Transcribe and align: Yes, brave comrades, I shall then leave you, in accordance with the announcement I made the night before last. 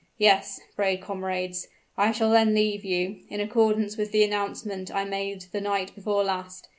Yes, 0.17 0.59
brave 0.75 1.01
comrades, 1.01 1.67
I 1.95 2.11
shall 2.11 2.31
then 2.31 2.55
leave 2.55 2.83
you, 2.83 3.19
in 3.29 3.39
accordance 3.39 3.97
with 3.97 4.11
the 4.11 4.23
announcement 4.23 4.89
I 4.91 5.05
made 5.05 5.41
the 5.51 5.61
night 5.61 5.93
before 5.93 6.23
last. 6.23 6.69